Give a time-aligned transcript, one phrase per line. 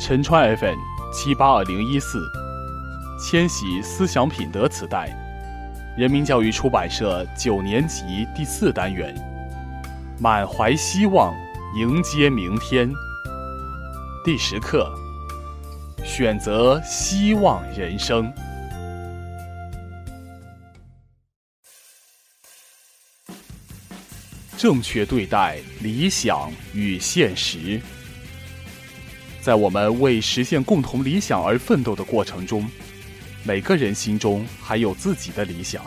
[0.00, 0.78] 陈川 FM
[1.12, 2.22] 七八二零一四，
[3.20, 5.10] 千禧思想品德磁带，
[5.98, 9.12] 人民教育出版社九年级第四单元，
[10.20, 11.34] 满怀希望
[11.76, 12.88] 迎接明天。
[14.24, 14.88] 第十课，
[16.04, 18.32] 选择希望人生。
[24.56, 27.80] 正确对待理想与现实。
[29.40, 32.68] 在我们为实现共同理想而奋斗的过程中，
[33.44, 35.82] 每个人心中还有自己的理想。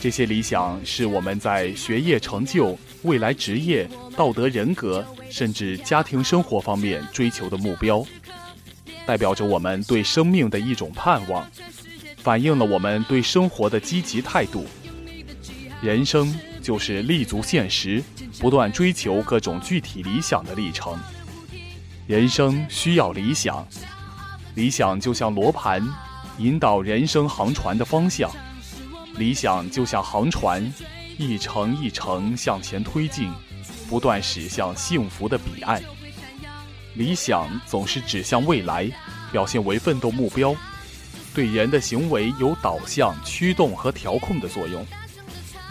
[0.00, 8.02] 这些理想是我们在学业成就、未来职业、道德人格，甚至家庭生活方面追求的目标，
[9.04, 11.46] 代表着我们对生命的一种盼望，
[12.18, 14.64] 反映了我们对生活的积极态度。
[15.82, 18.02] 人生就是立足现实，
[18.38, 20.98] 不断追求各种具体理想的历程。
[22.10, 23.64] 人生需要理想，
[24.56, 25.80] 理想就像罗盘，
[26.38, 28.28] 引导人生航船的方向。
[29.14, 30.60] 理想就像航船，
[31.18, 33.32] 一程一程向前推进，
[33.88, 35.80] 不断驶向幸福的彼岸。
[36.94, 38.90] 理想总是指向未来，
[39.30, 40.52] 表现为奋斗目标，
[41.32, 44.84] 对人的行为有导向、驱动和调控的作用。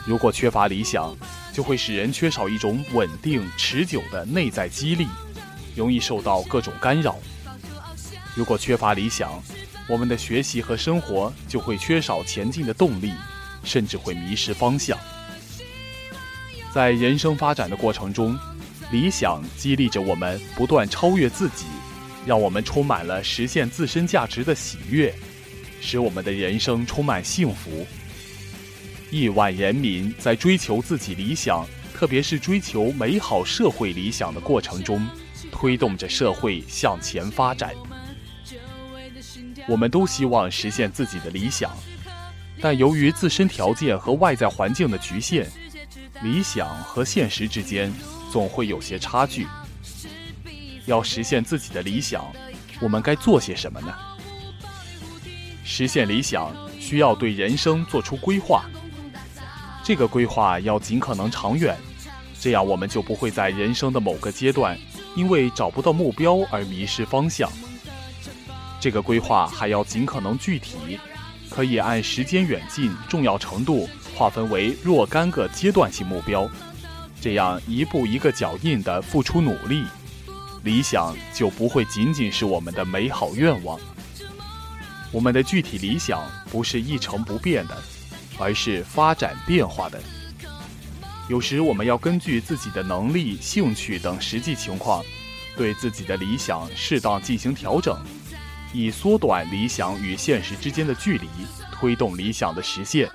[0.06, 1.14] 如果缺乏理想，
[1.52, 5.06] 就会使人缺少一种稳定、持久的内在激励。
[5.76, 7.18] 容易受到各种干扰。
[8.36, 9.42] 如果缺乏理想，
[9.88, 13.12] 我们的学习和生活就会缺少前进的动力，
[13.64, 14.98] 甚至会迷失方向。
[16.72, 18.38] 在人生发展的过程中，
[18.92, 21.66] 理想激励着我们不断超越自己，
[22.26, 25.14] 让我们充满了实现自身价值的喜悦，
[25.82, 27.86] 使我们的人生充满幸福。
[29.10, 35.06] 亿万人民在追求自己理想，特别是追求美好社会理想的过程中。
[35.60, 37.76] 推动着社会向前发展，
[39.68, 41.70] 我们都希望实现自己的理想，
[42.62, 45.46] 但由于自身条件和外在环境的局限，
[46.24, 47.94] 理想和现实之间
[48.32, 49.46] 总会有些差距。
[50.86, 52.24] 要实现自己的理想，
[52.80, 53.94] 我们该做些什么呢？
[55.66, 58.64] 实现理想需要对人生做出规划，
[59.84, 61.76] 这个规划要尽可能长远，
[62.40, 64.80] 这样我们就不会在人生的某个阶段。
[65.16, 67.52] 因为找不到目标而迷失方向，
[68.80, 71.00] 这个规划还要尽可能具体，
[71.50, 76.50] 可以按时间远近、重要程度划分为若干个阶段性目标，
[77.20, 79.84] 这样一步一个脚印的付出努力，
[80.64, 83.80] 理想就不会仅仅是我们的美好愿望。
[85.12, 87.76] 我们的具体理想不是一成不变的，
[88.38, 90.00] 而是发展变化的。
[91.30, 95.06] 有时我们要根据自己的能力、兴趣等实际情况，
[95.56, 97.96] 对自己的理想适当进行调整，
[98.74, 101.28] 以缩短理想与现实之间的距离，
[101.72, 103.08] 推动理想的实现。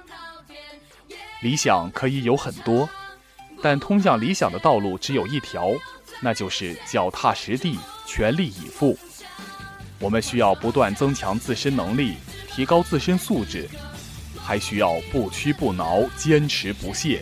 [1.43, 2.89] 理想可以有很多，
[3.61, 5.73] 但通向理想的道路只有一条，
[6.21, 7.77] 那就是脚踏实地、
[8.07, 8.97] 全力以赴。
[9.99, 12.15] 我们需要不断增强自身能力，
[12.49, 13.69] 提高自身素质，
[14.41, 17.21] 还需要不屈不挠、坚持不懈。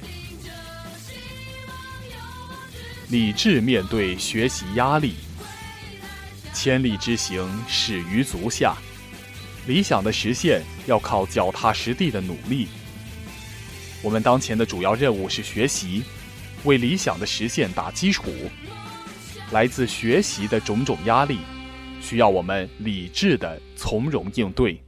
[3.12, 5.12] 理智面对学习压力，
[6.55, 8.75] 千里之行始于足下。
[9.67, 12.69] 理想的实现要靠脚踏实地的努力。
[14.03, 16.03] 我们当前的主要任务是学习，
[16.65, 18.33] 为理想的实现打基础。
[19.50, 21.41] 来自学习的种种压力，
[22.00, 24.83] 需要我们理智的从容应对。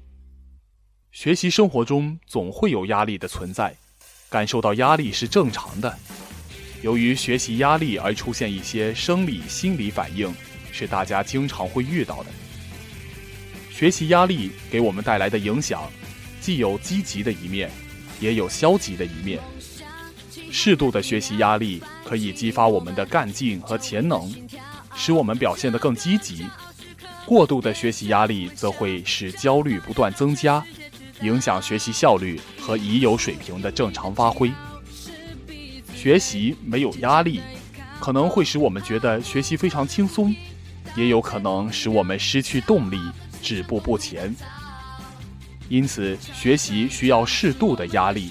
[1.13, 3.77] 学习生活中总会有压力的存在，
[4.31, 5.99] 感受到压力是正常的。
[6.85, 10.31] 由于学习压力而出现一些生理、心理反应，
[10.71, 12.27] 是大家经常会遇到的。
[13.71, 15.91] 学习压力给我们带来的影响，
[16.43, 17.71] 既有积极的一面，
[18.21, 19.41] 也有消极的一面。
[20.51, 24.31] 适度的学习压力可以激发我们的干劲和潜能，
[24.95, 26.45] 使我们表现得更积极；
[27.25, 30.63] 过度的学习压力则会使焦虑不断增加，
[31.23, 34.53] 影响学习效率和已有水平的正常发挥。
[36.05, 37.41] 学习没有压力，
[37.99, 40.37] 可能会使我们觉得学习非常轻松，
[40.95, 43.01] 也有可能使我们失去动力，
[43.43, 44.37] 止步不前。
[45.71, 48.31] 因此，学习需要适度的压力。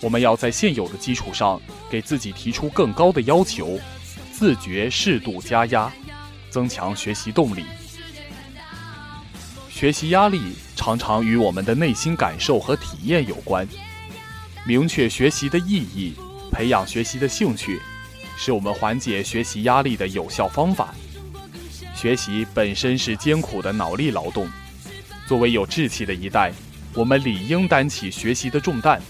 [0.00, 1.60] 我们要在现有的基础上，
[1.90, 3.76] 给自己提出更高的要求，
[4.30, 5.92] 自觉适度加压，
[6.48, 7.64] 增强学习动力。
[9.68, 13.66] 学习压力常常与我们的内心感受和体验有关。
[14.64, 16.14] 明确学习的意义。
[16.54, 17.80] 培养学习的兴趣，
[18.36, 20.94] 是我们缓解学习压力的有效方法。
[21.96, 24.48] 学习本身是艰苦的脑力劳动，
[25.26, 26.52] 作为有志气的一代，
[26.94, 29.02] 我们理应担起学习的重担。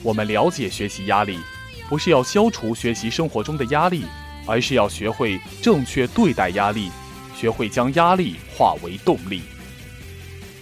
[0.00, 1.40] 我们了解学习压力，
[1.88, 4.04] 不是要消除学习生活中的压力，
[4.46, 6.88] 而是要学会正确对待压力，
[7.36, 9.42] 学会将压力化为动力。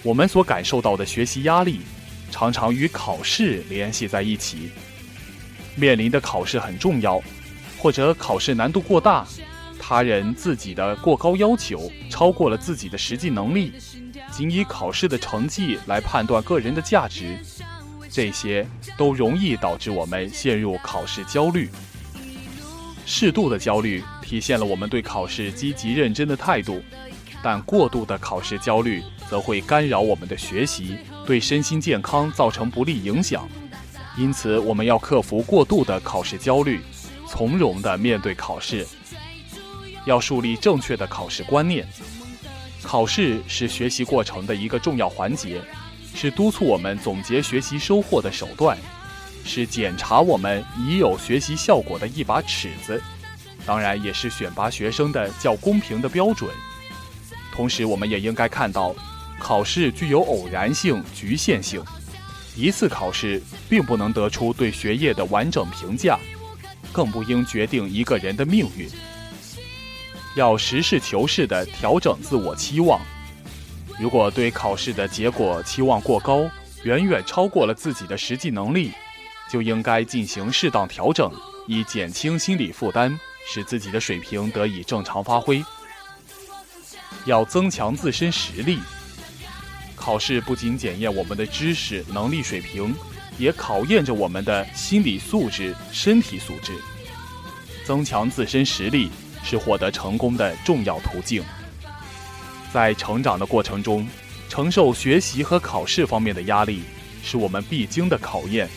[0.02, 1.80] 我们所感受到的学习压力，
[2.30, 4.70] 常常与考试联系在一起。
[5.76, 7.22] 面临的考试很重要，
[7.78, 9.24] 或者考试难度过大。
[9.78, 13.72] 他人自己的过高要求超过了自己的实际能力，
[14.32, 17.38] 仅以考试的成绩来判断个人的价值，
[18.10, 21.70] 这些都容易导致我们陷入考试焦虑。
[23.04, 26.82] 适度的焦虑体现了我们对考试积极认真的态度，
[27.40, 29.00] 但过度的考试焦虑
[29.30, 33.48] 则会干扰我们的学习，对身心健康造成不利影响。
[34.16, 36.80] 因此，我们要克服过度的考试焦虑，
[37.28, 38.86] 从容地面对考试。
[40.06, 41.86] 要树立正确的考试观念，
[42.82, 45.60] 考试是学习过程的一个重要环节，
[46.14, 48.78] 是督促我们总结学习收获的手段，
[49.44, 53.02] 是检查我们已有学习效果的一把尺子，
[53.66, 56.48] 当然也是选拔学生的较公平的标准。
[57.52, 58.94] 同时，我们也应该看到，
[59.38, 61.82] 考试具有偶然性、局限性，
[62.56, 66.18] 一次考试并不能得出对学业的完整评价，
[66.90, 68.88] 更不应决定一个人的命运。
[70.34, 73.00] 要实事求是地调整自我期望。
[73.98, 76.48] 如果对考试的结果期望过高，
[76.82, 78.92] 远远超过了自己的实际能力，
[79.50, 81.30] 就应该进行适当调整，
[81.66, 85.62] 以减轻心理负担，使自己的水平得以正常发挥。
[87.24, 88.78] 要增强自身实力。
[90.06, 92.94] 考试不仅检验我们的知识能力水平，
[93.38, 96.72] 也考验着我们的心理素质、身体素质。
[97.84, 99.10] 增强自身实力。
[99.48, 101.40] 是获得成功的重要途径。
[102.72, 104.04] 在成长的过程中，
[104.48, 106.82] 承受学习和考试方面的压力，
[107.22, 108.68] 是我们必经的考验。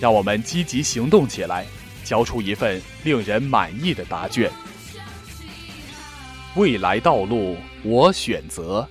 [0.00, 1.64] 让我们积极行动起来，
[2.02, 4.50] 交出一份令人满意的答卷。
[6.56, 8.88] 未来道路我选择。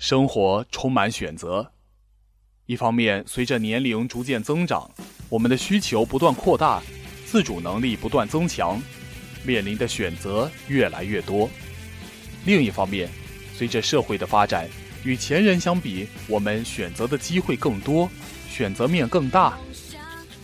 [0.00, 1.72] 生活充满选择。
[2.64, 4.90] 一方面，随着年龄逐渐增长，
[5.28, 6.82] 我们的需求不断扩大，
[7.26, 8.80] 自主能力不断增强。
[9.44, 11.50] 面临的选择越来越多。
[12.46, 13.10] 另一方面，
[13.54, 14.66] 随着社会的发展，
[15.04, 18.08] 与前人相比，我们选择的机会更多，
[18.48, 19.58] 选择面更大。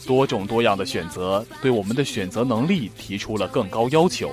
[0.04, 4.30] 多种多样的选择对我们的选择能力提出了更高要求。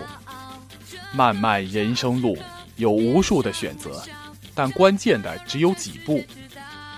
[1.15, 2.37] 漫漫人生路
[2.75, 4.03] 有无数的选择，
[4.55, 6.23] 但关键的只有几步。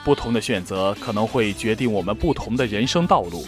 [0.04, 3.46] 不同的选择可能会决定我们不同的人生道路。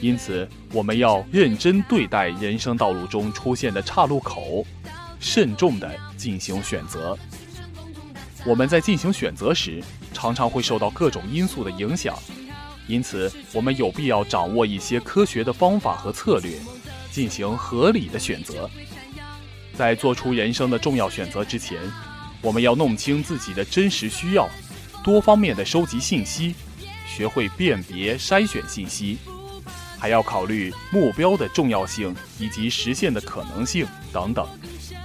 [0.00, 4.64] 因此，我们要认真对待人生道路中出现的岔路口，
[5.18, 7.18] 慎重地进行选择。
[8.44, 12.14] 我们在进行选择时，常常会受到各种因素的影响，
[12.86, 16.52] 因此，我们有必要掌握一些科学的方法和策略，
[17.10, 18.70] 进行合理的选择。
[19.74, 21.80] 在做出人生的重要选择之前，
[22.42, 24.48] 我们要弄清自己的真实需要，
[25.02, 26.54] 多方面的收集信息，
[27.06, 29.18] 学会辨别筛选信息。
[29.98, 34.46] 还要考虑目标的重要性以及实现的可能性等等，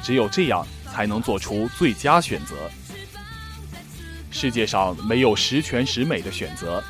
[0.03, 2.69] 只有这样才能做出最佳选择。
[4.29, 6.83] 世界上没有十全十美的选择，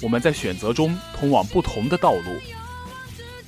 [0.00, 2.40] 我们在选择中通往不同的道路。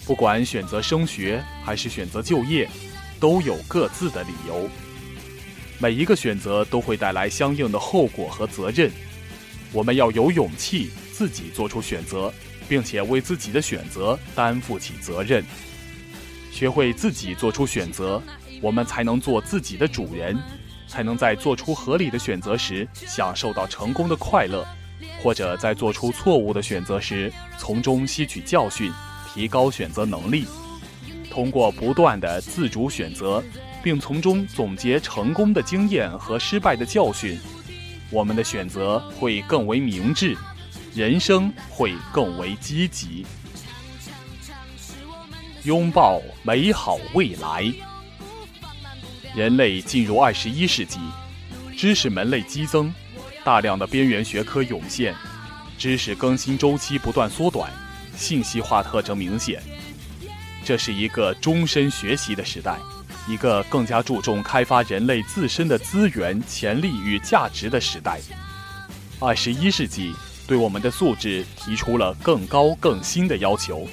[0.04, 2.68] 不管选择升学还是选择就业，
[3.20, 4.68] 都有各自的理由。
[5.84, 8.90] 每一个选择都会带来相应的后果和责任，
[9.70, 12.32] 我们要有勇气自己做出选择。
[12.66, 15.44] 并且为自己的选择担负起责任，
[16.50, 18.22] 学会自己做出选择，
[18.62, 20.34] 我们才能做自己的主人，
[20.88, 24.66] 才能在做出合理的选择时享受到成功的快乐，
[25.22, 28.90] 或者在做出错误的选择时从中吸取教训，
[29.28, 30.46] 提高选择能力。
[31.30, 33.44] 通过不断的自主选择，
[33.84, 37.38] 并从中总结成功的经验和失败的教训，
[38.10, 40.34] 我们的选择会更为明智。
[40.94, 43.26] 人生会更为积极，
[45.64, 47.70] 拥抱美好未来。
[49.34, 50.98] 人类进入二十一世纪，
[51.76, 52.94] 知识门类激增，
[53.42, 55.14] 大量的边缘学科涌现，
[55.76, 57.70] 知识更新周期不断缩短，
[58.16, 59.60] 信息化特征明显。
[60.64, 62.78] 这是一个终身学习的时代，
[63.26, 68.20] 一个更加注重开发人类自身的资源、潜力与价值的时代。
[69.20, 70.14] 二十一世纪。
[70.46, 73.88] 对我们的素质提出了更高更新的要求。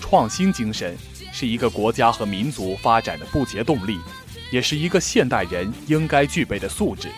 [0.00, 0.96] 创新精神
[1.30, 4.00] 是一个国家和民族发展的不竭动力，
[4.50, 7.10] 也是一个现代人应该具备的素质。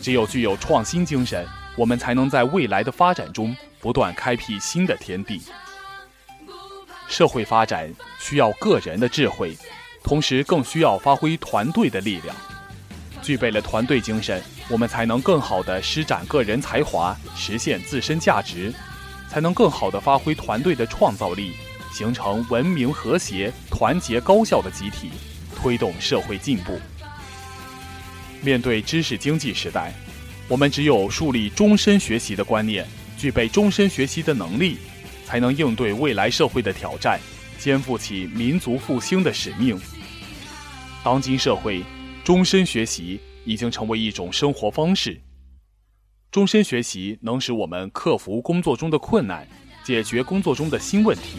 [0.00, 1.46] 只有具有创新精神，
[1.76, 5.42] 我们才能在未来的发展中不断开辟新的天地。
[7.08, 9.54] 社会发展需要个人的智慧，
[10.06, 12.34] 同时更需要发挥团队的力量。
[13.20, 18.72] 具备了团队精神，我们才能更好地施展个人才华，实现自身价值，
[19.28, 21.54] 才能更好地发挥团队的创造力，
[21.92, 25.10] 形成文明、和谐、团结、高效的集体，
[25.56, 26.78] 推动社会进步。
[28.40, 29.92] 面对知识经济时代，
[30.46, 32.86] 我们只有树立终身学习的观念，
[33.18, 34.78] 具备终身学习的能力，
[35.26, 37.18] 才能应对未来社会的挑战，
[37.58, 39.76] 肩负起民族复兴的使命。
[41.06, 41.84] 当今社会，
[42.24, 45.20] 终身学习已经成为一种生活方式。
[46.32, 49.46] 终身学习能使我们克服工作中的困难，
[49.84, 51.38] 解决工作中的新问题，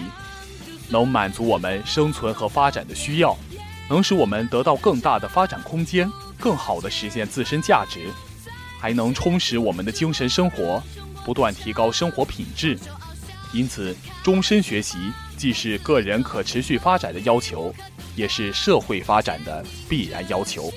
[0.88, 3.36] 能满足我们生存和发展的需要，
[3.90, 6.10] 能使我们得到更大的发展空间。
[6.40, 8.10] 更好地实现自身价值，
[8.80, 10.82] 还能充实我们的精神生活，
[11.26, 12.80] 不断提高生活品质。
[13.52, 13.94] 因此，
[14.24, 14.98] 终身学习
[15.36, 17.76] 既是个人可持续发展的要求，
[18.18, 20.70] 也是社会发展的必然要求。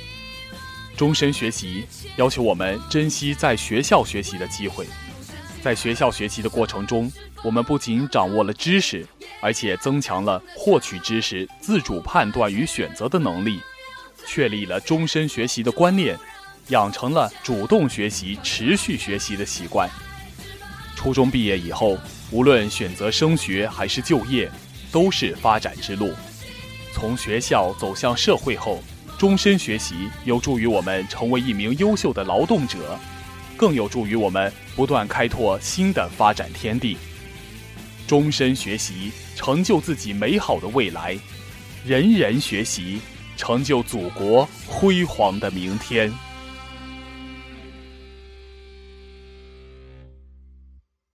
[0.96, 4.86] 终身学习要求我们珍惜在学校学习的机会，
[5.62, 7.10] 在学校学习的过程中，
[7.42, 9.06] 我们不仅掌握了知识，
[9.40, 13.58] 而且增强了获取知识、自主判断与选择的能力。
[14.26, 16.16] 确立了终身学习的观念，
[16.68, 19.88] 养成了主动学习、持续学习的习惯。
[20.94, 21.96] 初中毕业以后，
[22.30, 24.52] 无论选择升学还是就业，
[24.92, 26.12] 都是发展之路。
[26.92, 28.82] 从学校走向社会后，
[29.18, 32.98] 终身学习有助于我们成为一名优秀的劳动者，
[33.56, 36.96] 更有助于我们不断开拓新的发展天地。
[38.06, 41.16] 终身学习，成就自己美好的未来。
[41.84, 43.00] 人人学习。
[43.36, 46.12] 成就祖国辉煌的明天。